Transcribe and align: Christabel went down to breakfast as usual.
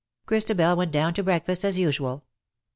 Christabel 0.25 0.75
went 0.77 0.91
down 0.91 1.13
to 1.13 1.21
breakfast 1.21 1.63
as 1.63 1.77
usual. 1.77 2.25